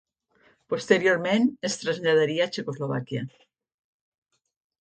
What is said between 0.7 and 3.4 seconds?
Posteriorment es traslladaria a Txecoslovàquia.